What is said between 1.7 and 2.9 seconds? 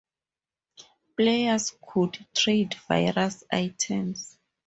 could trade